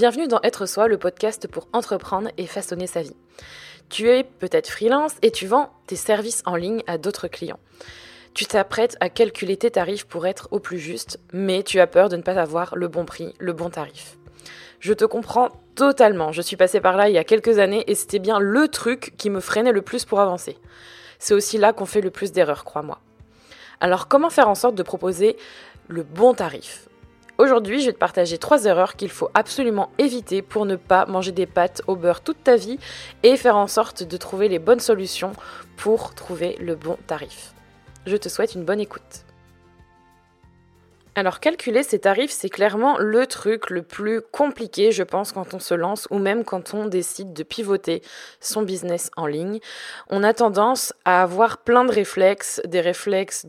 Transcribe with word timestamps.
Bienvenue 0.00 0.28
dans 0.28 0.40
Être 0.42 0.64
Soi, 0.64 0.88
le 0.88 0.96
podcast 0.96 1.46
pour 1.46 1.68
entreprendre 1.74 2.30
et 2.38 2.46
façonner 2.46 2.86
sa 2.86 3.02
vie. 3.02 3.14
Tu 3.90 4.08
es 4.08 4.24
peut-être 4.24 4.70
freelance 4.70 5.12
et 5.20 5.30
tu 5.30 5.46
vends 5.46 5.68
tes 5.86 5.94
services 5.94 6.42
en 6.46 6.56
ligne 6.56 6.82
à 6.86 6.96
d'autres 6.96 7.28
clients. 7.28 7.58
Tu 8.32 8.46
t'apprêtes 8.46 8.96
à 9.00 9.10
calculer 9.10 9.58
tes 9.58 9.70
tarifs 9.70 10.06
pour 10.06 10.26
être 10.26 10.48
au 10.52 10.58
plus 10.58 10.78
juste, 10.78 11.20
mais 11.34 11.62
tu 11.62 11.80
as 11.80 11.86
peur 11.86 12.08
de 12.08 12.16
ne 12.16 12.22
pas 12.22 12.40
avoir 12.40 12.76
le 12.76 12.88
bon 12.88 13.04
prix, 13.04 13.34
le 13.38 13.52
bon 13.52 13.68
tarif. 13.68 14.16
Je 14.78 14.94
te 14.94 15.04
comprends 15.04 15.50
totalement, 15.74 16.32
je 16.32 16.40
suis 16.40 16.56
passée 16.56 16.80
par 16.80 16.96
là 16.96 17.10
il 17.10 17.14
y 17.14 17.18
a 17.18 17.24
quelques 17.24 17.58
années 17.58 17.84
et 17.86 17.94
c'était 17.94 18.20
bien 18.20 18.38
le 18.38 18.68
truc 18.68 19.12
qui 19.18 19.28
me 19.28 19.40
freinait 19.40 19.70
le 19.70 19.82
plus 19.82 20.06
pour 20.06 20.20
avancer. 20.20 20.56
C'est 21.18 21.34
aussi 21.34 21.58
là 21.58 21.74
qu'on 21.74 21.84
fait 21.84 22.00
le 22.00 22.10
plus 22.10 22.32
d'erreurs, 22.32 22.64
crois-moi. 22.64 23.00
Alors 23.80 24.08
comment 24.08 24.30
faire 24.30 24.48
en 24.48 24.54
sorte 24.54 24.76
de 24.76 24.82
proposer 24.82 25.36
le 25.88 26.04
bon 26.04 26.32
tarif? 26.32 26.86
Aujourd'hui, 27.40 27.80
je 27.80 27.86
vais 27.86 27.94
te 27.94 27.98
partager 27.98 28.36
trois 28.36 28.66
erreurs 28.66 28.96
qu'il 28.96 29.08
faut 29.08 29.30
absolument 29.32 29.88
éviter 29.96 30.42
pour 30.42 30.66
ne 30.66 30.76
pas 30.76 31.06
manger 31.06 31.32
des 31.32 31.46
pâtes 31.46 31.80
au 31.86 31.96
beurre 31.96 32.20
toute 32.20 32.44
ta 32.44 32.56
vie 32.56 32.78
et 33.22 33.38
faire 33.38 33.56
en 33.56 33.66
sorte 33.66 34.02
de 34.02 34.16
trouver 34.18 34.50
les 34.50 34.58
bonnes 34.58 34.78
solutions 34.78 35.32
pour 35.78 36.14
trouver 36.14 36.58
le 36.60 36.74
bon 36.74 36.98
tarif. 37.06 37.54
Je 38.04 38.18
te 38.18 38.28
souhaite 38.28 38.54
une 38.54 38.64
bonne 38.64 38.78
écoute. 38.78 39.24
Alors 41.20 41.38
calculer 41.38 41.82
ses 41.82 41.98
tarifs, 41.98 42.30
c'est 42.30 42.48
clairement 42.48 42.96
le 42.96 43.26
truc 43.26 43.68
le 43.68 43.82
plus 43.82 44.22
compliqué, 44.22 44.90
je 44.90 45.02
pense, 45.02 45.32
quand 45.32 45.52
on 45.52 45.58
se 45.58 45.74
lance 45.74 46.08
ou 46.10 46.18
même 46.18 46.44
quand 46.44 46.72
on 46.72 46.86
décide 46.86 47.34
de 47.34 47.42
pivoter 47.42 48.00
son 48.40 48.62
business 48.62 49.10
en 49.18 49.26
ligne. 49.26 49.60
On 50.08 50.22
a 50.22 50.32
tendance 50.32 50.94
à 51.04 51.22
avoir 51.22 51.58
plein 51.58 51.84
de 51.84 51.92
réflexes, 51.92 52.62
des 52.64 52.80
réflexes 52.80 53.46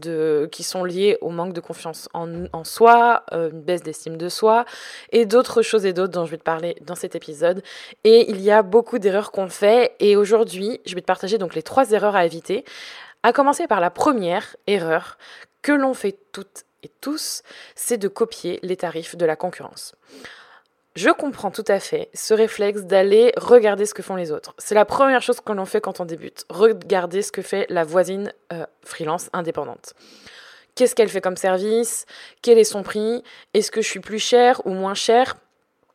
qui 0.51 0.63
sont 0.63 0.83
liés 0.83 1.17
au 1.21 1.29
manque 1.29 1.53
de 1.53 1.61
confiance 1.61 2.09
en, 2.13 2.65
soi, 2.65 3.23
euh, 3.31 3.51
une 3.51 3.61
baisse 3.61 3.83
d'estime 3.83 4.17
de 4.17 4.27
soi 4.27 4.65
et 5.13 5.25
d'autres 5.25 5.61
choses 5.61 5.85
et 5.85 5.93
d'autres 5.93 6.11
dont 6.11 6.25
je 6.25 6.31
vais 6.31 6.39
te 6.39 6.43
parler 6.43 6.75
dans 6.81 6.95
cet 6.95 7.15
épisode. 7.15 7.63
Et 8.03 8.29
il 8.29 8.41
y 8.41 8.51
a 8.51 8.63
beaucoup 8.63 8.99
d'erreurs 8.99 9.31
qu'on 9.31 9.47
fait 9.47 9.95
et 10.01 10.17
aujourd'hui, 10.17 10.81
je 10.85 10.93
vais 10.93 10.99
te 10.99 11.05
partager 11.05 11.37
donc 11.37 11.55
les 11.55 11.63
trois 11.63 11.89
erreurs 11.91 12.17
à 12.17 12.25
éviter. 12.25 12.65
À 13.23 13.31
commencer 13.31 13.65
par 13.67 13.79
la 13.79 13.91
première 13.91 14.57
erreur 14.67 15.17
que 15.61 15.71
l'on 15.71 15.93
fait 15.93 16.17
toutes 16.33 16.65
et 16.83 16.89
tous, 17.01 17.43
c'est 17.75 17.97
de 17.97 18.07
copier 18.07 18.59
les 18.63 18.77
tarifs 18.77 19.15
de 19.15 19.25
la 19.25 19.35
concurrence. 19.35 19.95
Je 20.95 21.09
comprends 21.09 21.51
tout 21.51 21.63
à 21.67 21.79
fait 21.79 22.09
ce 22.13 22.33
réflexe 22.33 22.81
d'aller 22.81 23.31
regarder 23.37 23.85
ce 23.85 23.93
que 23.93 24.03
font 24.03 24.17
les 24.17 24.31
autres. 24.31 24.53
C'est 24.57 24.75
la 24.75 24.83
première 24.83 25.21
chose 25.21 25.39
que 25.39 25.53
l'on 25.53 25.65
fait 25.65 25.79
quand 25.79 26.01
on 26.01 26.05
débute. 26.05 26.45
Regarder 26.49 27.21
ce 27.21 27.31
que 27.31 27.41
fait 27.41 27.65
la 27.69 27.85
voisine 27.85 28.33
euh, 28.51 28.65
freelance 28.83 29.29
indépendante. 29.31 29.93
Qu'est-ce 30.75 30.93
qu'elle 30.93 31.07
fait 31.07 31.21
comme 31.21 31.37
service? 31.37 32.05
Quel 32.41 32.57
est 32.57 32.65
son 32.65 32.83
prix? 32.83 33.23
Est-ce 33.53 33.71
que 33.71 33.81
je 33.81 33.87
suis 33.87 34.01
plus 34.01 34.19
cher 34.19 34.61
ou 34.65 34.71
moins 34.71 34.93
cher 34.93 35.35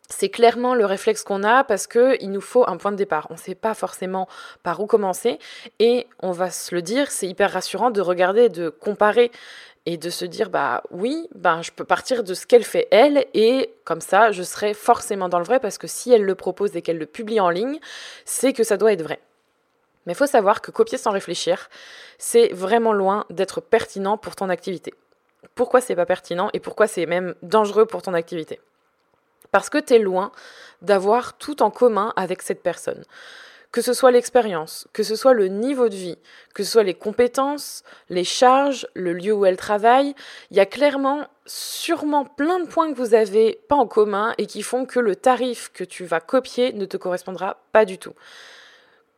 c'est 0.08 0.28
clairement 0.28 0.76
le 0.76 0.84
réflexe 0.84 1.24
qu'on 1.24 1.42
a 1.42 1.64
parce 1.64 1.88
qu'il 1.88 2.30
nous 2.30 2.40
faut 2.40 2.64
un 2.68 2.76
point 2.76 2.92
de 2.92 2.96
départ. 2.96 3.26
On 3.30 3.34
ne 3.34 3.38
sait 3.38 3.56
pas 3.56 3.74
forcément 3.74 4.28
par 4.62 4.80
où 4.80 4.86
commencer 4.86 5.40
et 5.80 6.06
on 6.20 6.30
va 6.30 6.50
se 6.50 6.74
le 6.74 6.82
dire, 6.82 7.10
c'est 7.10 7.26
hyper 7.26 7.50
rassurant 7.50 7.90
de 7.90 8.00
regarder, 8.00 8.48
de 8.48 8.68
comparer 8.68 9.32
et 9.86 9.96
de 9.96 10.10
se 10.10 10.24
dire 10.24 10.50
bah 10.50 10.82
oui, 10.90 11.28
ben 11.34 11.62
je 11.62 11.70
peux 11.70 11.84
partir 11.84 12.24
de 12.24 12.34
ce 12.34 12.46
qu'elle 12.46 12.64
fait 12.64 12.88
elle 12.90 13.24
et 13.34 13.72
comme 13.84 14.00
ça 14.00 14.32
je 14.32 14.42
serai 14.42 14.74
forcément 14.74 15.28
dans 15.28 15.38
le 15.38 15.44
vrai 15.44 15.60
parce 15.60 15.78
que 15.78 15.86
si 15.86 16.12
elle 16.12 16.24
le 16.24 16.34
propose 16.34 16.76
et 16.76 16.82
qu'elle 16.82 16.98
le 16.98 17.06
publie 17.06 17.40
en 17.40 17.50
ligne, 17.50 17.78
c'est 18.24 18.52
que 18.52 18.64
ça 18.64 18.76
doit 18.76 18.92
être 18.92 19.02
vrai. 19.02 19.20
Mais 20.04 20.12
il 20.12 20.16
faut 20.16 20.26
savoir 20.26 20.60
que 20.60 20.70
copier 20.70 20.98
sans 20.98 21.10
réfléchir, 21.10 21.68
c'est 22.18 22.52
vraiment 22.52 22.92
loin 22.92 23.24
d'être 23.30 23.60
pertinent 23.60 24.18
pour 24.18 24.36
ton 24.36 24.48
activité. 24.48 24.94
Pourquoi 25.54 25.80
c'est 25.80 25.96
pas 25.96 26.06
pertinent 26.06 26.50
et 26.52 26.60
pourquoi 26.60 26.86
c'est 26.86 27.06
même 27.06 27.34
dangereux 27.42 27.86
pour 27.86 28.02
ton 28.02 28.14
activité? 28.14 28.60
Parce 29.52 29.70
que 29.70 29.78
tu 29.78 29.94
es 29.94 29.98
loin 29.98 30.32
d'avoir 30.82 31.38
tout 31.38 31.62
en 31.62 31.70
commun 31.70 32.12
avec 32.16 32.42
cette 32.42 32.62
personne 32.62 33.04
que 33.72 33.82
ce 33.82 33.92
soit 33.92 34.10
l'expérience, 34.10 34.88
que 34.92 35.02
ce 35.02 35.16
soit 35.16 35.32
le 35.32 35.48
niveau 35.48 35.88
de 35.88 35.94
vie, 35.94 36.18
que 36.54 36.62
ce 36.62 36.72
soit 36.72 36.82
les 36.82 36.94
compétences, 36.94 37.82
les 38.08 38.24
charges, 38.24 38.86
le 38.94 39.12
lieu 39.12 39.32
où 39.32 39.44
elle 39.44 39.56
travaille, 39.56 40.14
il 40.50 40.56
y 40.56 40.60
a 40.60 40.66
clairement 40.66 41.26
sûrement 41.44 42.24
plein 42.24 42.60
de 42.60 42.66
points 42.66 42.92
que 42.92 42.96
vous 42.96 43.14
avez 43.14 43.60
pas 43.68 43.76
en 43.76 43.86
commun 43.86 44.34
et 44.38 44.46
qui 44.46 44.62
font 44.62 44.86
que 44.86 45.00
le 45.00 45.16
tarif 45.16 45.70
que 45.72 45.84
tu 45.84 46.04
vas 46.04 46.20
copier 46.20 46.72
ne 46.72 46.86
te 46.86 46.96
correspondra 46.96 47.58
pas 47.72 47.84
du 47.84 47.98
tout. 47.98 48.14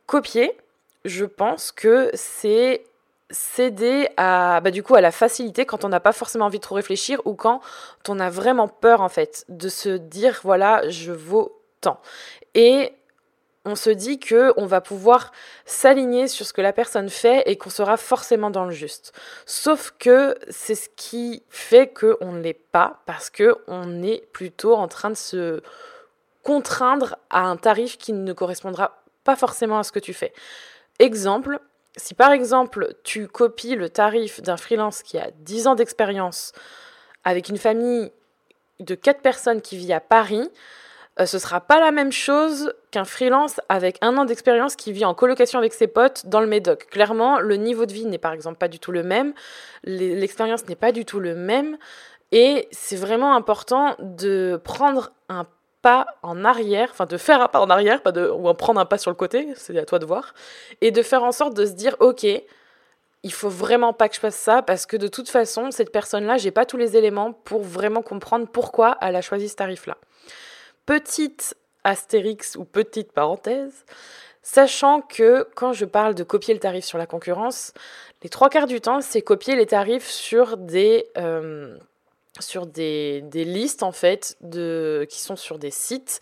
Copier, 0.05 0.57
je 1.05 1.25
pense 1.25 1.71
que 1.71 2.09
c'est 2.13 2.83
céder 3.31 4.09
à 4.17 4.59
bah 4.61 4.71
du 4.71 4.81
coup 4.81 4.95
à 4.95 5.01
la 5.01 5.11
facilité 5.11 5.65
quand 5.65 5.85
on 5.85 5.89
n'a 5.89 5.99
pas 5.99 6.13
forcément 6.13 6.45
envie 6.45 6.57
de 6.57 6.63
trop 6.63 6.75
réfléchir 6.75 7.21
ou 7.25 7.35
quand 7.35 7.61
on 8.07 8.19
a 8.19 8.29
vraiment 8.29 8.67
peur 8.67 9.01
en 9.01 9.09
fait 9.09 9.45
de 9.49 9.69
se 9.69 9.89
dire 9.89 10.39
voilà 10.43 10.89
je 10.89 11.11
vaux 11.11 11.61
tant 11.79 11.99
et 12.55 12.91
on 13.69 13.75
se 13.75 13.89
dit 13.89 14.19
que 14.19 14.53
on 14.57 14.65
va 14.65 14.81
pouvoir 14.81 15.31
s'aligner 15.65 16.27
sur 16.27 16.45
ce 16.45 16.53
que 16.53 16.61
la 16.61 16.73
personne 16.73 17.09
fait 17.09 17.43
et 17.45 17.57
qu'on 17.57 17.69
sera 17.69 17.97
forcément 17.97 18.49
dans 18.49 18.65
le 18.65 18.71
juste. 18.71 19.13
Sauf 19.45 19.93
que 19.99 20.35
c'est 20.49 20.75
ce 20.75 20.89
qui 20.95 21.43
fait 21.49 21.87
qu'on 21.87 22.33
ne 22.33 22.41
l'est 22.41 22.53
pas 22.53 23.01
parce 23.05 23.29
que 23.29 23.57
on 23.67 24.01
est 24.03 24.27
plutôt 24.33 24.73
en 24.73 24.87
train 24.87 25.09
de 25.09 25.15
se 25.15 25.61
contraindre 26.43 27.17
à 27.29 27.41
un 27.41 27.57
tarif 27.57 27.97
qui 27.97 28.11
ne 28.11 28.33
correspondra 28.33 29.03
pas 29.23 29.35
forcément 29.35 29.79
à 29.79 29.83
ce 29.83 29.91
que 29.91 29.99
tu 29.99 30.13
fais. 30.13 30.33
Exemple, 30.97 31.59
si 31.95 32.13
par 32.15 32.31
exemple 32.31 32.95
tu 33.03 33.27
copies 33.27 33.75
le 33.75 33.89
tarif 33.89 34.41
d'un 34.41 34.57
freelance 34.57 35.03
qui 35.03 35.17
a 35.17 35.29
10 35.39 35.67
ans 35.67 35.75
d'expérience 35.75 36.53
avec 37.23 37.49
une 37.49 37.57
famille 37.57 38.11
de 38.79 38.95
4 38.95 39.21
personnes 39.21 39.61
qui 39.61 39.77
vit 39.77 39.93
à 39.93 39.99
Paris, 39.99 40.49
euh, 41.19 41.25
ce 41.25 41.39
sera 41.39 41.61
pas 41.61 41.79
la 41.79 41.91
même 41.91 42.11
chose 42.11 42.73
qu'un 42.91 43.05
freelance 43.05 43.59
avec 43.69 43.97
un 44.01 44.17
an 44.17 44.25
d'expérience 44.25 44.75
qui 44.75 44.91
vit 44.91 45.05
en 45.05 45.13
colocation 45.13 45.59
avec 45.59 45.73
ses 45.73 45.87
potes 45.87 46.27
dans 46.27 46.39
le 46.39 46.47
Médoc. 46.47 46.87
Clairement, 46.89 47.39
le 47.39 47.55
niveau 47.55 47.85
de 47.85 47.93
vie 47.93 48.05
n'est 48.05 48.17
par 48.17 48.33
exemple 48.33 48.57
pas 48.57 48.67
du 48.67 48.79
tout 48.79 48.91
le 48.91 49.03
même, 49.03 49.33
l'expérience 49.83 50.67
n'est 50.67 50.75
pas 50.75 50.91
du 50.91 51.05
tout 51.05 51.19
le 51.19 51.35
même, 51.35 51.77
et 52.31 52.67
c'est 52.71 52.95
vraiment 52.95 53.35
important 53.35 53.95
de 53.99 54.59
prendre 54.63 55.11
un 55.29 55.45
pas 55.81 56.05
en 56.23 56.43
arrière, 56.43 56.89
enfin 56.91 57.05
de 57.05 57.17
faire 57.17 57.41
un 57.41 57.47
pas 57.47 57.61
en 57.61 57.69
arrière, 57.69 58.01
pas 58.01 58.11
de, 58.11 58.29
ou 58.29 58.47
en 58.47 58.53
prendre 58.53 58.79
un 58.79 58.85
pas 58.85 58.97
sur 58.97 59.11
le 59.11 59.15
côté, 59.15 59.47
c'est 59.55 59.77
à 59.77 59.85
toi 59.85 59.99
de 59.99 60.05
voir, 60.05 60.33
et 60.81 60.91
de 60.91 61.01
faire 61.01 61.23
en 61.23 61.31
sorte 61.31 61.53
de 61.53 61.65
se 61.65 61.71
dire, 61.71 61.95
ok, 61.99 62.25
il 63.23 63.33
faut 63.33 63.49
vraiment 63.49 63.93
pas 63.93 64.07
que 64.09 64.15
je 64.15 64.19
fasse 64.19 64.35
ça 64.35 64.61
parce 64.61 64.85
que 64.85 64.95
de 64.97 65.07
toute 65.07 65.29
façon, 65.29 65.71
cette 65.71 65.91
personne-là, 65.91 66.37
j'ai 66.37 66.51
pas 66.51 66.65
tous 66.65 66.77
les 66.77 66.95
éléments 66.95 67.33
pour 67.33 67.63
vraiment 67.63 68.01
comprendre 68.01 68.47
pourquoi 68.47 68.97
elle 69.01 69.15
a 69.15 69.21
choisi 69.21 69.49
ce 69.49 69.55
tarif-là 69.55 69.97
petite 70.89 71.55
astérix 71.83 72.55
ou 72.55 72.65
petite 72.65 73.11
parenthèse, 73.11 73.85
sachant 74.41 75.01
que 75.01 75.47
quand 75.53 75.71
je 75.71 75.85
parle 75.85 76.15
de 76.15 76.23
copier 76.23 76.55
le 76.55 76.59
tarif 76.59 76.83
sur 76.83 76.97
la 76.97 77.05
concurrence, 77.05 77.73
les 78.23 78.29
trois 78.29 78.49
quarts 78.49 78.65
du 78.65 78.81
temps, 78.81 78.99
c'est 78.99 79.21
copier 79.21 79.55
les 79.55 79.67
tarifs 79.67 80.09
sur 80.09 80.57
des, 80.57 81.05
euh, 81.15 81.77
sur 82.39 82.65
des, 82.65 83.21
listes 83.31 83.83
en 83.83 83.91
fait 83.91 84.35
de, 84.41 85.05
qui 85.07 85.21
sont 85.21 85.35
sur 85.35 85.59
des 85.59 85.69
sites, 85.69 86.21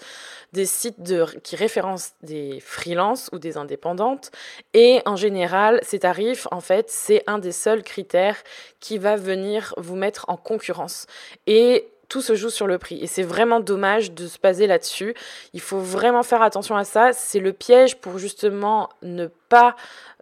des 0.51 0.66
sites 0.66 1.01
de, 1.01 1.23
qui 1.44 1.55
référencent 1.55 2.16
des 2.22 2.59
freelances 2.59 3.29
ou 3.31 3.39
des 3.39 3.55
indépendantes. 3.55 4.31
Et 4.73 5.01
en 5.05 5.16
général, 5.16 5.79
ces 5.81 5.99
tarifs, 5.99 6.45
en 6.51 6.59
fait, 6.59 6.89
c'est 6.89 7.23
un 7.25 7.39
des 7.39 7.53
seuls 7.53 7.84
critères 7.84 8.44
qui 8.81 8.97
va 8.97 9.16
venir 9.16 9.73
vous 9.78 9.95
mettre 9.95 10.25
en 10.28 10.35
concurrence. 10.35 11.07
Et 11.45 11.88
tout 12.09 12.22
se 12.22 12.35
joue 12.35 12.50
sur 12.50 12.68
le 12.68 12.78
prix. 12.78 13.00
Et 13.01 13.07
c'est 13.07 13.23
vraiment 13.23 13.59
dommage 13.59 14.12
de 14.12 14.28
se 14.28 14.38
baser 14.40 14.68
là-dessus. 14.68 15.13
Il 15.53 15.62
faut 15.62 15.79
vraiment 15.79 16.23
faire 16.23 16.41
attention 16.41 16.75
à 16.75 16.84
ça. 16.84 17.13
C'est 17.13 17.40
le 17.40 17.53
piège 17.53 17.97
pour 17.97 18.18
justement 18.18 18.90
ne 19.01 19.28
pas 19.50 19.75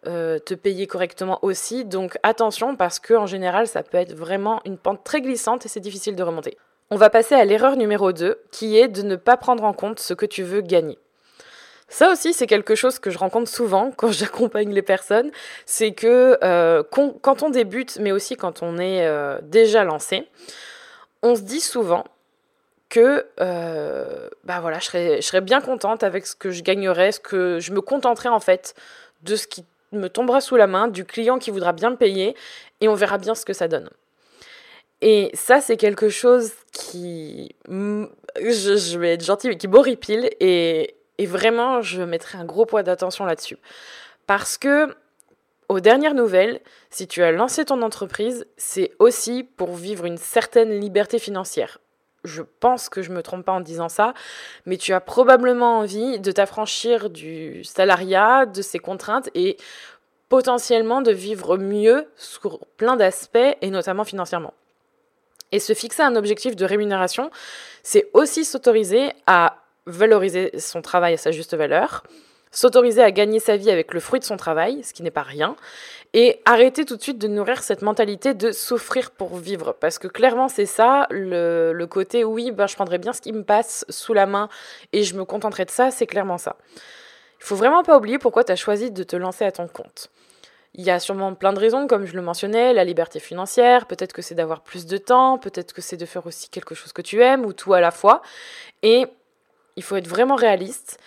euh, 0.08 0.40
te 0.40 0.54
payer 0.54 0.88
correctement 0.88 1.40
aussi. 1.42 1.86
Donc 1.86 2.18
attention 2.24 2.76
parce 2.76 3.00
qu'en 3.00 3.26
général, 3.26 3.68
ça 3.68 3.84
peut 3.84 3.98
être 3.98 4.14
vraiment 4.14 4.62
une 4.66 4.78
pente 4.78 5.04
très 5.04 5.22
glissante 5.22 5.66
et 5.66 5.70
c'est 5.70 5.80
difficile 5.80 6.16
de 6.16 6.24
remonter. 6.24 6.58
On 6.92 6.98
va 6.98 7.10
passer 7.10 7.34
à 7.34 7.46
l'erreur 7.46 7.78
numéro 7.78 8.12
2 8.12 8.40
qui 8.52 8.78
est 8.78 8.88
de 8.88 9.02
ne 9.02 9.16
pas 9.16 9.38
prendre 9.38 9.64
en 9.64 9.74
compte 9.74 10.00
ce 10.00 10.14
que 10.14 10.26
tu 10.26 10.44
veux 10.44 10.62
gagner. 10.62 11.00
Ça 11.88 12.12
aussi, 12.12 12.34
c'est 12.34 12.48
quelque 12.48 12.76
chose 12.76 13.00
que 13.00 13.10
je 13.10 13.18
rencontre 13.18 13.50
souvent 13.50 13.92
quand 13.96 14.12
j'accompagne 14.12 14.72
les 14.74 14.82
personnes. 14.82 15.32
C'est 15.66 15.94
que 15.94 16.38
euh, 16.44 16.84
quand 16.92 17.44
on 17.44 17.50
débute, 17.50 17.98
mais 18.00 18.12
aussi 18.12 18.36
quand 18.36 18.64
on 18.64 18.78
est 18.78 19.06
euh, 19.06 19.40
déjà 19.44 19.84
lancé, 19.84 20.28
on 21.22 21.36
se 21.36 21.42
dit 21.42 21.62
souvent 21.62 22.06
que 22.90 23.26
euh, 23.40 24.30
bah 24.44 24.60
voilà, 24.60 24.80
je 24.80 24.86
serais, 24.86 25.16
je 25.18 25.28
serais 25.28 25.42
bien 25.42 25.62
contente 25.62 26.04
avec 26.04 26.28
ce 26.28 26.36
que 26.36 26.52
je 26.52 26.64
gagnerais, 26.64 27.12
ce 27.12 27.20
que 27.20 27.60
je 27.60 27.72
me 27.72 27.82
contenterais 27.82 28.30
en 28.30 28.40
fait 28.40 28.76
de 29.24 29.36
ce 29.36 29.48
qui 29.48 29.66
me 29.92 30.08
tombera 30.08 30.42
sous 30.42 30.56
la 30.56 30.68
main, 30.68 30.88
du 30.88 31.06
client 31.06 31.40
qui 31.40 31.52
voudra 31.52 31.74
bien 31.74 31.90
me 31.90 31.96
payer, 31.96 32.36
et 32.82 32.88
on 32.88 32.94
verra 32.94 33.18
bien 33.18 33.36
ce 33.36 33.46
que 33.46 33.54
ça 33.54 33.68
donne. 33.68 33.90
Et 35.02 35.30
ça, 35.34 35.62
c'est 35.62 35.78
quelque 35.78 36.10
chose 36.10 36.54
qui, 36.72 37.56
je, 37.68 38.98
vais 38.98 39.14
être 39.14 39.24
gentille, 39.24 39.50
mais 39.50 39.58
qui 39.58 39.68
m'horripile, 39.68 40.30
et, 40.40 40.96
et 41.18 41.26
vraiment, 41.26 41.82
je 41.82 42.02
mettrai 42.02 42.38
un 42.38 42.46
gros 42.46 42.66
poids 42.66 42.84
d'attention 42.84 43.26
là-dessus. 43.26 43.58
Parce 44.28 44.58
que 44.58 44.96
aux 45.70 45.80
dernières 45.80 46.14
nouvelles, 46.14 46.62
si 46.90 47.08
tu 47.08 47.24
as 47.24 47.32
lancé 47.32 47.66
ton 47.66 47.82
entreprise, 47.82 48.46
c'est 48.58 48.92
aussi 49.00 49.44
pour 49.44 49.74
vivre 49.76 50.06
une 50.06 50.18
certaine 50.18 50.80
liberté 50.80 51.20
financière. 51.20 51.80
je 52.24 52.42
pense 52.42 52.90
que 52.90 53.04
je 53.04 53.12
me 53.12 53.22
trompe 53.22 53.46
pas 53.46 53.52
en 53.52 53.62
disant 53.62 53.88
ça, 53.88 54.16
mais 54.66 54.78
tu 54.78 54.94
as 54.94 55.00
probablement 55.00 55.78
envie 55.78 56.20
de 56.20 56.32
t'affranchir 56.32 57.12
du 57.12 57.64
salariat, 57.64 58.48
de 58.48 58.64
ses 58.64 58.80
contraintes 58.80 59.30
et 59.36 59.58
potentiellement 60.28 61.02
de 61.02 61.12
vivre 61.12 61.58
mieux 61.58 62.08
sur 62.16 62.66
plein 62.78 62.96
d'aspects 62.96 63.38
et 63.62 63.70
notamment 63.70 64.04
financièrement. 64.04 64.54
Et 65.52 65.60
se 65.60 65.74
fixer 65.74 66.02
un 66.02 66.16
objectif 66.16 66.56
de 66.56 66.66
rémunération, 66.66 67.30
c'est 67.84 68.10
aussi 68.14 68.44
s'autoriser 68.44 69.12
à 69.28 69.58
valoriser 69.86 70.52
son 70.58 70.82
travail 70.82 71.14
à 71.14 71.18
sa 71.18 71.32
juste 71.32 71.56
valeur, 71.56 72.04
s'autoriser 72.56 73.04
à 73.04 73.12
gagner 73.12 73.40
sa 73.40 73.58
vie 73.58 73.70
avec 73.70 73.94
le 73.94 74.00
fruit 74.00 74.20
de 74.20 74.26
son 74.26 74.38
travail, 74.38 74.82
ce 74.84 74.94
qui 74.94 75.04
n'est 75.04 75.12
pas 75.12 75.24
rien, 75.24 75.56
et 76.14 76.42
arrêter 76.46 76.86
tout 76.86 76.96
de 76.96 77.02
suite 77.02 77.18
de 77.20 77.28
nourrir 77.28 77.62
cette 77.62 77.82
mentalité 77.82 78.34
de 78.34 78.54
souffrir 78.54 79.12
pour 79.12 79.36
vivre. 79.36 79.76
Parce 79.80 80.00
que 80.00 80.08
clairement, 80.08 80.48
c'est 80.48 80.66
ça, 80.66 81.06
le, 81.12 81.86
côté 81.86 82.24
oui, 82.24 82.52
ben, 82.52 82.66
je 82.66 82.76
prendrais 82.76 82.98
bien 82.98 83.12
ce 83.12 83.20
qui 83.20 83.34
me 83.34 83.44
passe 83.44 83.86
sous 83.90 84.14
la 84.14 84.26
main 84.26 84.48
et 84.94 85.04
je 85.04 85.16
me 85.16 85.26
contenterai 85.26 85.66
de 85.66 85.72
ça, 85.72 85.92
c'est 85.92 86.08
clairement 86.08 86.38
ça. 86.38 86.56
Il 87.40 87.44
faut 87.44 87.58
vraiment 87.58 87.84
pas 87.84 87.98
oublier 87.98 88.18
pourquoi 88.18 88.46
tu 88.46 88.54
as 88.54 88.56
choisi 88.56 88.90
de 88.90 89.04
te 89.04 89.18
lancer 89.18 89.44
à 89.44 89.52
ton 89.52 89.68
compte. 89.68 90.10
Il 90.74 90.86
y 90.86 90.92
a 90.92 91.00
sûrement 91.00 91.34
plein 91.36 91.52
de 91.52 91.60
raisons, 91.60 91.88
comme 91.88 92.06
je 92.06 92.16
le 92.16 92.22
mentionnais, 92.22 92.74
la 92.74 92.86
liberté 92.86 93.20
financière, 93.20 93.86
peut-être 93.86 94.14
que 94.14 94.22
c'est 94.22 94.36
d'avoir 94.36 94.62
plus 94.62 94.86
de 94.86 94.98
temps, 94.98 95.38
peut-être 95.38 95.74
que 95.74 95.82
c'est 95.82 95.98
de 95.98 96.06
faire 96.06 96.26
aussi 96.26 96.50
quelque 96.50 96.76
chose 96.76 96.94
que 96.94 97.02
tu 97.02 97.22
aimes, 97.22 97.46
ou 97.46 97.54
tout 97.54 97.74
à 97.74 97.82
la 97.82 97.92
fois. 97.92 98.22
Et 98.82 99.06
il 99.76 99.84
faut 99.84 99.98
être 99.98 100.08
vraiment 100.08 100.36
réaliste 100.36 100.98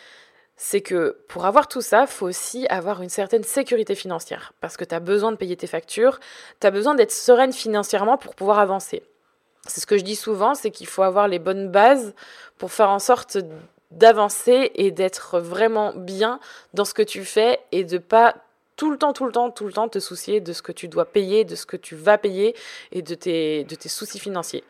c'est 0.60 0.80
que 0.80 1.16
pour 1.28 1.46
avoir 1.46 1.68
tout 1.68 1.80
ça, 1.80 2.08
faut 2.08 2.26
aussi 2.26 2.66
avoir 2.66 3.00
une 3.00 3.08
certaine 3.08 3.44
sécurité 3.44 3.94
financière. 3.94 4.52
Parce 4.60 4.76
que 4.76 4.84
tu 4.84 4.92
as 4.92 5.00
besoin 5.00 5.30
de 5.30 5.36
payer 5.36 5.56
tes 5.56 5.68
factures, 5.68 6.18
tu 6.60 6.66
as 6.66 6.72
besoin 6.72 6.96
d'être 6.96 7.12
sereine 7.12 7.52
financièrement 7.52 8.18
pour 8.18 8.34
pouvoir 8.34 8.58
avancer. 8.58 9.04
C'est 9.68 9.80
ce 9.80 9.86
que 9.86 9.96
je 9.96 10.02
dis 10.02 10.16
souvent, 10.16 10.56
c'est 10.56 10.72
qu'il 10.72 10.88
faut 10.88 11.02
avoir 11.02 11.28
les 11.28 11.38
bonnes 11.38 11.70
bases 11.70 12.12
pour 12.58 12.72
faire 12.72 12.90
en 12.90 12.98
sorte 12.98 13.38
d'avancer 13.92 14.72
et 14.74 14.90
d'être 14.90 15.38
vraiment 15.38 15.92
bien 15.94 16.40
dans 16.74 16.84
ce 16.84 16.92
que 16.92 17.02
tu 17.02 17.24
fais 17.24 17.60
et 17.70 17.84
de 17.84 17.98
pas 17.98 18.34
tout 18.74 18.90
le 18.90 18.98
temps, 18.98 19.12
tout 19.12 19.26
le 19.26 19.32
temps, 19.32 19.50
tout 19.50 19.64
le 19.64 19.72
temps 19.72 19.88
te 19.88 20.00
soucier 20.00 20.40
de 20.40 20.52
ce 20.52 20.62
que 20.62 20.72
tu 20.72 20.88
dois 20.88 21.04
payer, 21.04 21.44
de 21.44 21.54
ce 21.54 21.66
que 21.66 21.76
tu 21.76 21.94
vas 21.94 22.18
payer 22.18 22.56
et 22.90 23.02
de 23.02 23.14
tes, 23.14 23.62
de 23.62 23.74
tes 23.76 23.88
soucis 23.88 24.18
financiers. 24.18 24.64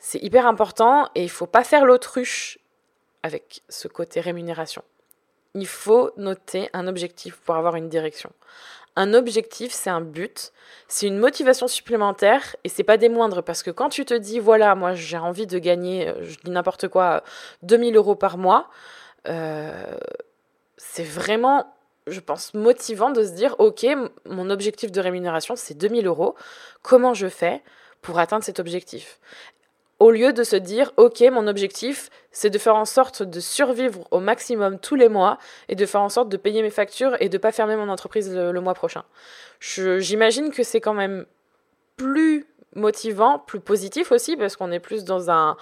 C'est 0.00 0.22
hyper 0.22 0.46
important 0.46 1.08
et 1.14 1.22
il 1.22 1.30
faut 1.30 1.46
pas 1.46 1.62
faire 1.62 1.84
l'autruche 1.84 2.58
avec 3.22 3.62
ce 3.68 3.86
côté 3.86 4.20
rémunération 4.20 4.82
il 5.56 5.66
faut 5.66 6.10
noter 6.18 6.68
un 6.74 6.86
objectif 6.86 7.38
pour 7.38 7.56
avoir 7.56 7.76
une 7.76 7.88
direction. 7.88 8.30
Un 8.94 9.14
objectif, 9.14 9.72
c'est 9.72 9.90
un 9.90 10.02
but, 10.02 10.52
c'est 10.86 11.06
une 11.06 11.18
motivation 11.18 11.66
supplémentaire 11.66 12.56
et 12.62 12.68
c'est 12.68 12.84
pas 12.84 12.98
des 12.98 13.08
moindres 13.08 13.42
parce 13.42 13.62
que 13.62 13.70
quand 13.70 13.88
tu 13.88 14.04
te 14.04 14.14
dis 14.14 14.38
voilà, 14.38 14.74
moi 14.74 14.94
j'ai 14.94 15.16
envie 15.16 15.46
de 15.46 15.58
gagner, 15.58 16.08
euh, 16.08 16.22
je 16.22 16.36
dis 16.44 16.50
n'importe 16.50 16.88
quoi, 16.88 17.22
2000 17.62 17.96
euros 17.96 18.14
par 18.14 18.36
mois, 18.38 18.68
euh, 19.28 19.96
c'est 20.76 21.04
vraiment, 21.04 21.74
je 22.06 22.20
pense, 22.20 22.54
motivant 22.54 23.10
de 23.10 23.24
se 23.24 23.32
dire 23.32 23.54
ok, 23.58 23.86
mon 24.26 24.50
objectif 24.50 24.92
de 24.92 25.00
rémunération 25.00 25.56
c'est 25.56 25.74
2000 25.74 26.06
euros, 26.06 26.34
comment 26.82 27.14
je 27.14 27.28
fais 27.28 27.62
pour 28.02 28.18
atteindre 28.18 28.44
cet 28.44 28.60
objectif? 28.60 29.20
Au 29.98 30.10
lieu 30.10 30.32
de 30.32 30.42
se 30.42 30.56
dire 30.56 30.92
ok 30.96 31.20
mon 31.32 31.46
objectif 31.46 32.10
c'est 32.30 32.50
de 32.50 32.58
faire 32.58 32.76
en 32.76 32.84
sorte 32.84 33.22
de 33.22 33.40
survivre 33.40 34.06
au 34.10 34.20
maximum 34.20 34.78
tous 34.78 34.94
les 34.94 35.08
mois 35.08 35.38
et 35.68 35.74
de 35.74 35.86
faire 35.86 36.02
en 36.02 36.08
sorte 36.08 36.28
de 36.28 36.36
payer 36.36 36.62
mes 36.62 36.70
factures 36.70 37.16
et 37.20 37.28
de 37.28 37.38
pas 37.38 37.52
fermer 37.52 37.76
mon 37.76 37.88
entreprise 37.88 38.34
le, 38.34 38.60
mois 38.60 38.74
prochain. 38.74 39.04
J'imagine 39.60 40.50
que 40.50 40.62
c'est 40.62 40.80
quand 40.80 40.92
même 40.92 41.24
plus 41.96 42.46
motivant, 42.74 43.38
plus 43.38 43.60
positif 43.60 44.12
aussi 44.12 44.36
parce 44.36 44.56
qu'on 44.56 44.70
est 44.70 44.80
plus 44.80 45.04
dans 45.04 45.30
un 45.30 45.56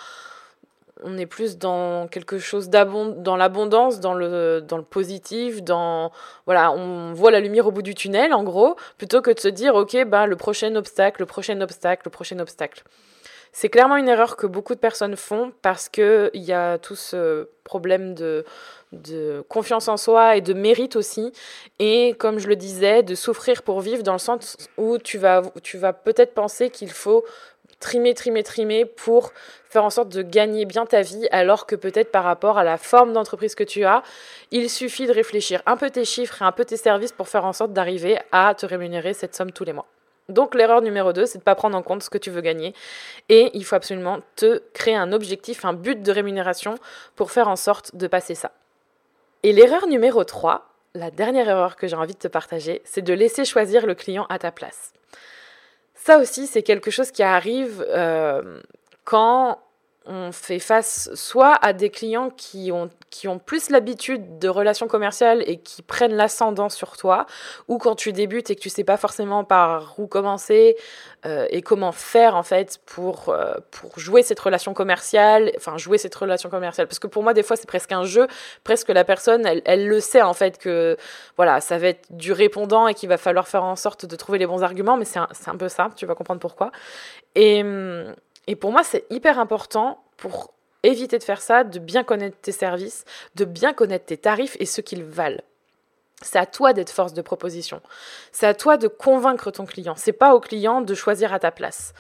on 1.03 1.19
est 1.19 1.27
plus 1.27 1.59
dans 1.59 2.09
quelque 2.09 2.39
chose 2.39 2.71
dans 2.71 3.37
l'abondance, 3.37 4.01
dans 4.01 4.15
le, 4.15 4.61
dans 4.61 4.77
le 4.77 4.85
positif, 4.85 5.63
dans 5.63 6.13
voilà, 6.47 6.73
on 6.73 7.13
voit 7.13 7.31
la 7.31 7.41
lumière 7.41 7.67
au 7.67 7.73
bout 7.73 7.83
du 7.83 7.95
tunnel 7.95 8.33
en 8.33 8.43
gros, 8.43 8.77
plutôt 8.97 9.21
que 9.21 9.31
de 9.31 9.39
se 9.39 9.49
dire 9.49 9.75
ok 9.75 10.05
ben 10.07 10.27
le 10.27 10.37
prochain 10.37 10.75
obstacle, 10.75 11.23
le 11.23 11.27
prochain 11.27 11.61
obstacle, 11.61 12.03
le 12.07 12.11
prochain 12.11 12.39
obstacle. 12.39 12.83
C'est 13.57 13.69
clairement 13.69 13.97
une 13.97 14.09
erreur 14.09 14.37
que 14.37 14.49
beaucoup 14.49 14.75
de 14.75 14.81
personnes 14.81 15.15
font 15.15 15.53
parce 15.63 15.89
qu'il 15.89 16.31
y 16.35 16.53
a 16.53 16.77
tout 16.77 16.97
ce 16.97 17.49
problème 17.63 18.13
de, 18.13 18.45
de 18.91 19.45
confiance 19.49 19.87
en 19.87 19.97
soi 19.97 20.35
et 20.35 20.41
de 20.41 20.53
mérite 20.55 20.97
aussi. 20.97 21.33
Et 21.79 22.17
comme 22.19 22.41
je 22.41 22.49
le 22.49 22.57
disais, 22.57 23.05
de 23.05 23.15
souffrir 23.15 23.63
pour 23.63 23.81
vivre 23.81 24.03
dans 24.03 24.13
le 24.13 24.19
sens 24.19 24.57
où 24.77 24.99
tu 24.99 25.19
vas, 25.19 25.43
tu 25.63 25.79
vas 25.79 25.93
peut-être 25.93 26.35
penser 26.35 26.69
qu'il 26.69 26.91
faut 26.91 27.25
trimer, 27.79 28.15
trimer, 28.15 28.43
trimer 28.43 28.87
pour 28.87 29.33
faire 29.69 29.85
en 29.85 29.91
sorte 29.91 30.09
de 30.09 30.23
gagner 30.23 30.65
bien 30.65 30.85
ta 30.85 31.03
vie, 31.03 31.29
alors 31.31 31.67
que 31.67 31.77
peut-être 31.77 32.11
par 32.11 32.25
rapport 32.25 32.59
à 32.59 32.65
la 32.65 32.77
forme 32.77 33.13
d'entreprise 33.13 33.55
que 33.55 33.63
tu 33.63 33.85
as, 33.85 34.03
il 34.51 34.69
suffit 34.69 35.07
de 35.07 35.13
réfléchir 35.13 35.63
un 35.67 35.77
peu 35.77 35.91
tes 35.91 36.05
chiffres 36.05 36.43
et 36.43 36.45
un 36.45 36.53
peu 36.53 36.65
tes 36.65 36.77
services 36.77 37.13
pour 37.13 37.29
faire 37.29 37.45
en 37.45 37.53
sorte 37.53 37.73
d'arriver 37.73 38.19
à 38.33 38.53
te 38.57 38.67
rémunérer 38.67 39.15
cette 39.15 39.37
somme 39.37 39.53
tous 39.53 39.63
les 39.63 39.73
mois. 39.73 39.87
Donc 40.29 40.55
l'erreur 40.55 40.81
numéro 40.81 41.13
2, 41.13 41.27
c'est 41.27 41.39
de 41.39 41.43
ne 41.43 41.45
pas 41.45 41.55
prendre 41.55 41.77
en 41.77 41.83
compte 41.83 42.03
ce 42.03 42.11
que 42.11 42.19
tu 42.19 42.31
veux 42.31 42.41
gagner. 42.41 42.75
Et 43.29 43.51
il 43.55 43.65
faut 43.65 43.77
absolument 43.77 44.21
te 44.37 44.63
créer 44.73 44.97
un 44.97 45.13
objectif, 45.13 45.65
un 45.65 45.75
but 45.75 46.03
de 46.03 46.13
rémunération 46.13 46.77
pour 47.15 47.31
faire 47.31 47.49
en 47.49 47.57
sorte 47.57 47.95
de 47.95 48.07
passer 48.07 48.35
ça. 48.35 48.53
Et 49.43 49.53
l'erreur 49.53 49.87
numéro 49.87 50.25
3, 50.25 50.67
la 50.95 51.11
dernière 51.11 51.49
erreur 51.49 51.77
que 51.77 51.87
j'ai 51.87 51.97
envie 51.97 52.15
de 52.15 52.19
te 52.19 52.29
partager, 52.29 52.81
c'est 52.85 53.03
de 53.03 53.13
laisser 53.13 53.45
choisir 53.45 53.87
le 53.87 53.95
client 53.95 54.27
à 54.31 54.39
ta 54.39 54.51
place. 54.51 54.93
Ça 55.95 56.19
aussi, 56.19 56.47
c'est 56.47 56.63
quelque 56.63 56.91
chose 56.91 57.11
qui 57.11 57.23
arrive 57.23 57.85
euh, 57.89 58.61
quand 59.05 59.59
on 60.07 60.33
fait 60.33 60.59
face 60.59 61.09
soit 61.15 61.55
à 61.63 61.73
des 61.73 61.89
clients 61.89 62.29
qui 62.31 62.71
ont, 62.73 62.91
qui 63.09 63.27
ont 63.27 63.39
plus 63.39 63.71
l'habitude 63.71 64.39
de 64.39 64.49
relations 64.49 64.87
commerciales 64.87 65.43
et 65.47 65.57
qui 65.57 65.81
prennent 65.81 66.15
l'ascendant 66.15 66.69
sur 66.69 66.97
toi, 66.97 67.27
ou 67.69 67.79
quand 67.79 67.95
tu 67.95 68.13
débutes 68.13 68.51
et 68.51 68.57
que 68.57 68.61
tu 68.61 68.69
sais 68.69 68.85
pas 68.85 68.99
forcément 68.99 69.45
par 69.45 69.95
où 69.99 70.07
commencer 70.07 70.77
euh, 71.25 71.47
et 71.49 71.63
comment 71.63 71.93
faire 71.93 72.37
en 72.37 72.43
fait 72.43 72.81
pour, 72.85 73.31
euh, 73.31 73.55
pour 73.71 73.99
jouer 73.99 74.23
cette 74.23 74.41
relation 74.41 74.75
commerciale, 74.75 75.53
enfin 75.57 75.79
jouer 75.79 75.97
cette 75.97 76.15
relation 76.15 76.51
commerciale. 76.51 76.87
Parce 76.87 76.99
que 76.99 77.07
pour 77.07 77.23
moi, 77.23 77.33
des 77.33 77.43
fois, 77.43 77.57
c'est 77.57 77.69
presque 77.69 77.93
un 77.93 78.05
jeu, 78.05 78.27
presque 78.63 78.91
la 78.91 79.05
personne, 79.05 79.47
elle, 79.47 79.63
elle 79.65 79.89
le 79.89 80.01
sait 80.01 80.23
en 80.23 80.35
fait 80.35 80.59
que 80.59 80.99
voilà, 81.37 81.63
ça 81.63 81.79
va 81.79 81.89
être 81.89 82.07
du 82.11 82.33
répondant 82.33 82.89
et 82.89 82.95
qu'il 82.95 83.09
va 83.09 83.17
falloir 83.17 83.49
faire 83.49 83.65
en 83.65 83.77
sorte 83.77 84.05
de 84.05 84.17
trouver 84.17 84.39
les 84.39 84.47
bons 84.47 84.63
arguments, 84.63 84.99
mais 84.99 85.07
c'est 85.07 85.19
un, 85.19 85.29
un 85.47 85.57
peu 85.57 85.69
ça, 85.69 85.89
tu 85.97 86.05
vas 86.05 86.15
comprendre 86.15 86.41
pourquoi. 86.41 86.73
Et 87.35 87.65
et 88.47 88.57
pour 88.57 88.73
moi, 88.73 88.83
c'est 88.83 89.05
hyper 89.11 89.39
important 89.39 90.04
pour 90.17 90.53
éviter 90.83 91.19
de 91.19 91.25
faire 91.25 91.41
ça, 91.41 91.65
de 91.65 91.79
bien 91.79 92.05
connaître 92.05 92.37
tes 92.41 92.53
services, 92.53 93.05
de 93.35 93.45
bien 93.45 93.73
connaître 93.73 94.07
tes 94.07 94.19
tarifs 94.19 94.57
et 94.61 94.67
ce 94.67 94.81
qu'ils 94.81 95.05
valent. 95.05 95.43
C'est 96.23 96.39
à 96.39 96.47
toi 96.47 96.73
d'être 96.73 96.91
force 96.91 97.13
de 97.13 97.23
proposition. 97.23 97.81
C'est 98.33 98.47
à 98.47 98.55
toi 98.55 98.77
de 98.77 98.89
convaincre 98.89 99.51
ton 99.51 99.67
client. 99.67 99.95
C'est 99.97 100.13
pas 100.13 100.35
au 100.35 100.41
client 100.41 100.81
de 100.81 100.95
choisir 100.95 101.33
à 101.33 101.39
ta 101.39 101.51
place. 101.51 101.93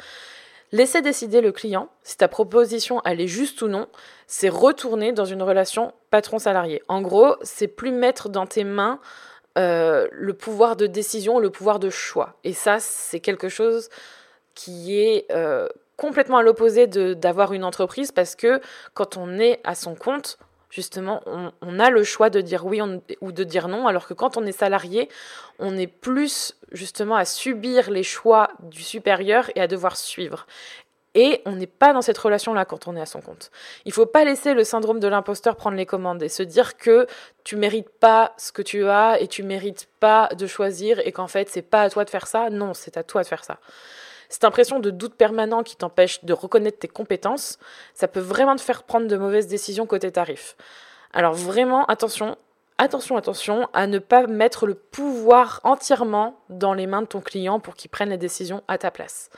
Laisser 0.73 1.03
décider 1.03 1.41
le 1.41 1.53
client 1.53 1.89
si 2.03 2.17
ta 2.17 2.27
proposition 2.27 3.01
elle 3.05 3.21
est 3.21 3.29
juste 3.29 3.63
ou 3.63 3.69
non, 3.69 3.87
c'est 4.27 4.49
retourner 4.49 5.13
dans 5.13 5.25
une 5.25 5.43
relation 5.43 5.93
patron-salarié. 6.11 6.83
En 6.89 7.01
gros, 7.01 7.37
c'est 7.43 7.69
plus 7.69 7.93
mettre 7.93 8.29
dans 8.29 8.47
tes 8.47 8.65
mains 8.65 8.99
euh, 9.57 10.09
le 10.11 10.35
pouvoir 10.35 10.75
de 10.75 10.87
décision, 10.87 11.39
le 11.39 11.51
pouvoir 11.51 11.79
de 11.79 11.91
choix. 11.91 12.35
Et 12.43 12.53
ça, 12.53 12.79
c'est 12.81 13.21
quelque 13.21 13.49
chose 13.49 13.89
qui 14.55 14.99
est 14.99 15.27
euh, 15.31 15.69
complètement 15.97 16.39
à 16.39 16.43
l'opposé 16.43 16.87
d'avoir 16.87 17.53
une 17.53 17.65
entreprise 17.65 18.13
parce 18.13 18.35
que 18.35 18.61
quand 18.95 19.17
on 19.17 19.39
est 19.39 19.61
à 19.65 19.75
son 19.75 19.95
compte, 19.95 20.39
justement, 20.75 21.23
on, 21.27 21.79
a 21.79 21.91
le 21.91 22.03
choix 22.03 22.31
de 22.31 22.41
dire 22.41 22.67
oui 22.67 22.81
ou 23.21 23.33
de 23.33 23.45
dire 23.45 23.69
non, 23.69 23.87
alors 23.87 24.09
que 24.09 24.15
quand 24.15 24.37
on 24.37 24.45
est 24.45 24.53
salarié, 24.53 25.09
on 25.61 25.77
est 25.77 25.87
plus 25.87 26.57
justement 26.73 27.15
à 27.15 27.25
subir 27.25 27.91
les 27.91 28.03
choix 28.03 28.51
du 28.61 28.83
supérieur 28.83 29.51
et 29.55 29.61
à 29.61 29.69
devoir 29.69 29.97
suivre. 29.97 30.47
Et 31.17 31.43
on 31.47 31.53
n'est 31.53 31.69
pas 31.69 31.93
dans 31.93 32.03
cette 32.03 32.19
relation-là 32.19 32.65
quand 32.65 32.89
on 32.89 32.97
est 32.97 33.01
à 33.01 33.07
son 33.07 33.21
compte. 33.21 33.53
Il 33.85 33.93
faut 33.93 34.07
pas 34.07 34.25
laisser 34.25 34.53
le 34.53 34.65
syndrome 34.65 34.99
de 34.99 35.07
l'imposteur 35.07 35.55
prendre 35.55 35.77
les 35.77 35.87
commandes 35.87 36.21
et 36.25 36.29
se 36.29 36.43
dire 36.43 36.77
que 36.77 37.07
tu 37.45 37.55
mérites 37.55 37.89
pas 37.89 38.35
ce 38.37 38.51
que 38.51 38.63
tu 38.63 38.85
as 38.89 39.21
et 39.21 39.29
tu 39.29 39.45
mérites 39.45 39.89
pas 40.01 40.29
de 40.37 40.49
choisir 40.49 40.99
et 40.99 41.13
qu'en 41.13 41.29
fait 41.29 41.49
c'est 41.49 41.63
pas 41.63 41.83
à 41.83 41.91
toi 41.91 42.05
de 42.05 42.11
faire 42.11 42.27
ça. 42.27 42.51
Non, 42.51 42.75
c'est 42.75 42.97
à 42.97 43.05
toi 43.05 43.23
de 43.23 43.29
faire 43.29 43.45
ça. 43.45 43.61
Cette 44.35 44.43
impression 44.43 44.81
de 44.81 44.91
doute 44.91 45.15
permanent 45.15 45.63
qui 45.63 45.77
t'empêche 45.77 46.25
de 46.25 46.33
reconnaître 46.33 46.81
tes 46.81 46.89
compétences, 46.89 47.61
ça 47.95 48.09
peut 48.09 48.19
vraiment 48.19 48.57
te 48.57 48.61
faire 48.63 48.83
prendre 48.83 49.07
de 49.07 49.17
mauvaises 49.17 49.47
décisions 49.47 49.87
côté 49.87 50.11
tarif. 50.11 50.57
Alors 51.13 51.35
vraiment, 51.35 51.85
attention, 51.85 52.37
attention, 52.77 53.17
attention 53.17 53.69
à 53.75 53.87
ne 53.87 54.01
pas 54.01 54.27
mettre 54.27 54.67
le 54.67 54.75
pouvoir 54.75 55.61
entièrement 55.63 56.41
dans 56.49 56.75
les 56.75 56.89
mains 56.89 57.03
de 57.03 57.07
ton 57.07 57.21
client 57.21 57.61
pour 57.61 57.77
qu'il 57.77 57.93
prenne 57.93 58.11
les 58.11 58.17
décisions 58.17 58.65
à 58.67 58.77
ta 58.77 58.91
place. 58.91 59.31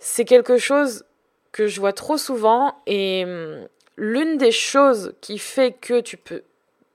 C'est 0.00 0.24
quelque 0.24 0.58
chose 0.58 1.04
que 1.52 1.68
je 1.68 1.78
vois 1.78 1.92
trop 1.92 2.18
souvent 2.18 2.74
et 2.88 3.22
hum, 3.24 3.68
l'une 3.96 4.36
des 4.36 4.50
choses 4.50 5.14
qui 5.20 5.38
fait 5.38 5.70
que 5.70 6.00
tu 6.00 6.16
peux 6.16 6.42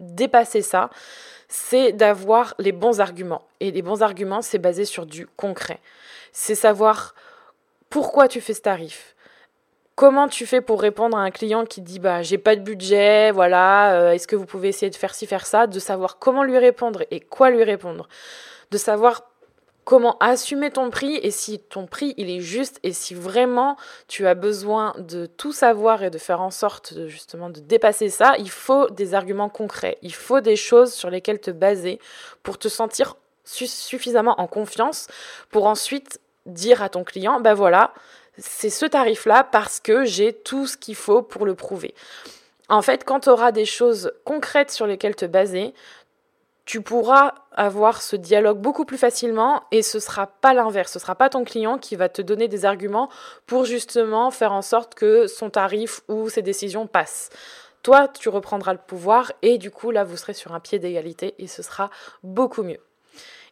dépasser 0.01 0.61
ça, 0.61 0.89
c'est 1.47 1.93
d'avoir 1.93 2.55
les 2.59 2.73
bons 2.73 2.99
arguments. 2.99 3.47
Et 3.61 3.71
les 3.71 3.81
bons 3.81 4.03
arguments, 4.03 4.41
c'est 4.41 4.59
basé 4.59 4.83
sur 4.83 5.05
du 5.05 5.25
concret. 5.25 5.79
C'est 6.33 6.53
savoir 6.53 7.15
pourquoi 7.89 8.27
tu 8.27 8.41
fais 8.41 8.53
ce 8.53 8.61
tarif, 8.61 9.15
comment 9.95 10.27
tu 10.27 10.45
fais 10.45 10.61
pour 10.61 10.81
répondre 10.81 11.17
à 11.17 11.21
un 11.21 11.31
client 11.31 11.65
qui 11.65 11.81
dit 11.81 11.99
bah 11.99 12.21
j'ai 12.21 12.37
pas 12.37 12.55
de 12.55 12.61
budget, 12.61 13.31
voilà, 13.31 13.93
euh, 13.93 14.11
est-ce 14.11 14.27
que 14.27 14.35
vous 14.35 14.45
pouvez 14.45 14.69
essayer 14.69 14.89
de 14.89 14.95
faire 14.95 15.13
ci 15.13 15.27
faire 15.27 15.45
ça, 15.45 15.67
de 15.67 15.79
savoir 15.79 16.19
comment 16.19 16.43
lui 16.43 16.57
répondre 16.57 17.03
et 17.11 17.19
quoi 17.19 17.49
lui 17.49 17.63
répondre, 17.63 18.07
de 18.71 18.77
savoir 18.77 19.23
comment 19.89 20.17
assumer 20.19 20.69
ton 20.69 20.91
prix 20.91 21.15
et 21.15 21.31
si 21.31 21.57
ton 21.57 21.87
prix 21.87 22.13
il 22.17 22.29
est 22.29 22.41
juste 22.41 22.79
et 22.83 22.93
si 22.93 23.15
vraiment 23.15 23.75
tu 24.07 24.27
as 24.27 24.35
besoin 24.35 24.93
de 24.99 25.25
tout 25.25 25.51
savoir 25.51 26.03
et 26.03 26.11
de 26.11 26.19
faire 26.19 26.41
en 26.41 26.51
sorte 26.51 26.93
de, 26.93 27.07
justement 27.07 27.49
de 27.49 27.59
dépasser 27.59 28.09
ça, 28.09 28.35
il 28.37 28.51
faut 28.51 28.87
des 28.91 29.15
arguments 29.15 29.49
concrets, 29.49 29.97
il 30.03 30.13
faut 30.13 30.41
des 30.41 30.55
choses 30.55 30.93
sur 30.93 31.09
lesquelles 31.09 31.41
te 31.41 31.49
baser 31.49 31.99
pour 32.43 32.59
te 32.59 32.67
sentir 32.67 33.15
suffisamment 33.43 34.39
en 34.39 34.45
confiance 34.45 35.07
pour 35.49 35.65
ensuite 35.65 36.19
dire 36.49 36.81
à 36.83 36.89
ton 36.89 37.03
client 37.03 37.39
bah 37.39 37.53
voilà, 37.53 37.93
c'est 38.37 38.69
ce 38.69 38.85
tarif 38.85 39.25
là 39.25 39.43
parce 39.43 39.79
que 39.79 40.03
j'ai 40.03 40.33
tout 40.33 40.67
ce 40.67 40.77
qu'il 40.77 40.95
faut 40.95 41.21
pour 41.21 41.45
le 41.45 41.55
prouver. 41.55 41.93
En 42.69 42.81
fait, 42.81 43.03
quand 43.03 43.21
tu 43.21 43.29
auras 43.29 43.51
des 43.51 43.65
choses 43.65 44.13
concrètes 44.25 44.71
sur 44.71 44.85
lesquelles 44.85 45.15
te 45.15 45.25
baser, 45.25 45.73
tu 46.65 46.81
pourras 46.81 47.33
avoir 47.53 47.99
ce 47.99 48.15
dialogue 48.15 48.59
beaucoup 48.59 48.85
plus 48.85 48.99
facilement 48.99 49.63
et 49.71 49.81
ce 49.81 49.99
sera 49.99 50.27
pas 50.27 50.53
l'inverse. 50.53 50.93
Ce 50.93 50.99
sera 50.99 51.15
pas 51.15 51.29
ton 51.29 51.43
client 51.43 51.79
qui 51.79 51.95
va 51.95 52.09
te 52.09 52.21
donner 52.21 52.47
des 52.47 52.63
arguments 52.63 53.09
pour 53.47 53.65
justement 53.65 54.29
faire 54.29 54.53
en 54.53 54.61
sorte 54.61 54.93
que 54.93 55.25
son 55.25 55.49
tarif 55.49 56.01
ou 56.09 56.29
ses 56.29 56.43
décisions 56.43 56.85
passent. 56.85 57.31
Toi, 57.81 58.07
tu 58.07 58.29
reprendras 58.29 58.73
le 58.73 58.79
pouvoir 58.79 59.31
et 59.41 59.57
du 59.57 59.71
coup, 59.71 59.89
là, 59.89 60.03
vous 60.03 60.15
serez 60.15 60.33
sur 60.33 60.53
un 60.53 60.59
pied 60.59 60.77
d'égalité 60.77 61.33
et 61.39 61.47
ce 61.47 61.63
sera 61.63 61.89
beaucoup 62.21 62.61
mieux. 62.61 62.79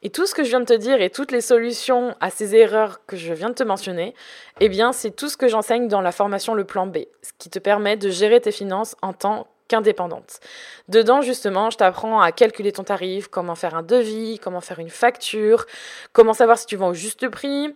Et 0.03 0.09
tout 0.09 0.25
ce 0.25 0.35
que 0.35 0.43
je 0.43 0.49
viens 0.49 0.59
de 0.59 0.65
te 0.65 0.73
dire 0.73 1.01
et 1.01 1.09
toutes 1.09 1.31
les 1.31 1.41
solutions 1.41 2.15
à 2.19 2.29
ces 2.29 2.55
erreurs 2.55 3.05
que 3.05 3.17
je 3.17 3.33
viens 3.33 3.49
de 3.49 3.55
te 3.55 3.63
mentionner, 3.63 4.13
eh 4.59 4.69
bien, 4.69 4.91
c'est 4.91 5.11
tout 5.11 5.29
ce 5.29 5.37
que 5.37 5.47
j'enseigne 5.47 5.87
dans 5.87 6.01
la 6.01 6.11
formation 6.11 6.53
Le 6.53 6.63
Plan 6.63 6.87
B, 6.87 6.99
ce 7.21 7.31
qui 7.37 7.49
te 7.49 7.59
permet 7.59 7.97
de 7.97 8.09
gérer 8.09 8.39
tes 8.41 8.51
finances 8.51 8.95
en 9.01 9.13
tant 9.13 9.47
qu'indépendante. 9.67 10.39
Dedans, 10.87 11.21
justement, 11.21 11.69
je 11.69 11.77
t'apprends 11.77 12.21
à 12.21 12.31
calculer 12.31 12.71
ton 12.71 12.83
tarif, 12.83 13.27
comment 13.27 13.55
faire 13.55 13.75
un 13.75 13.83
devis, 13.83 14.39
comment 14.39 14.61
faire 14.61 14.79
une 14.79 14.89
facture, 14.89 15.65
comment 16.13 16.33
savoir 16.33 16.57
si 16.57 16.65
tu 16.65 16.75
vends 16.75 16.89
au 16.89 16.93
juste 16.93 17.27
prix, 17.27 17.75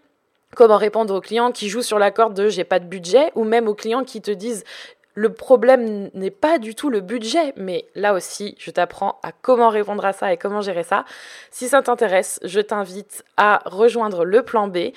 comment 0.55 0.77
répondre 0.77 1.13
aux 1.13 1.21
clients 1.21 1.51
qui 1.51 1.69
jouent 1.69 1.81
sur 1.81 1.99
la 1.99 2.11
corde 2.11 2.33
de 2.33 2.49
j'ai 2.49 2.63
pas 2.63 2.79
de 2.79 2.85
budget, 2.85 3.31
ou 3.35 3.43
même 3.43 3.67
aux 3.67 3.75
clients 3.75 4.03
qui 4.03 4.21
te 4.21 4.31
disent 4.31 4.63
le 5.13 5.33
problème 5.33 6.09
n'est 6.13 6.31
pas 6.31 6.57
du 6.57 6.75
tout 6.75 6.89
le 6.89 7.01
budget, 7.01 7.53
mais 7.57 7.85
là 7.95 8.13
aussi, 8.13 8.55
je 8.59 8.71
t'apprends 8.71 9.19
à 9.23 9.31
comment 9.31 9.69
répondre 9.69 10.05
à 10.05 10.13
ça 10.13 10.31
et 10.31 10.37
comment 10.37 10.61
gérer 10.61 10.83
ça. 10.83 11.05
Si 11.51 11.67
ça 11.67 11.81
t'intéresse, 11.81 12.39
je 12.43 12.61
t'invite 12.61 13.23
à 13.37 13.61
rejoindre 13.65 14.23
le 14.23 14.43
plan 14.43 14.67
B 14.67 14.93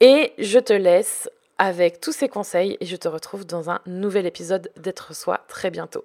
et 0.00 0.32
je 0.38 0.58
te 0.58 0.72
laisse 0.72 1.30
avec 1.58 2.00
tous 2.00 2.12
ces 2.12 2.28
conseils 2.28 2.76
et 2.80 2.86
je 2.86 2.96
te 2.96 3.08
retrouve 3.08 3.46
dans 3.46 3.70
un 3.70 3.80
nouvel 3.86 4.26
épisode 4.26 4.70
d'être 4.76 5.14
soi 5.14 5.40
très 5.48 5.70
bientôt. 5.70 6.04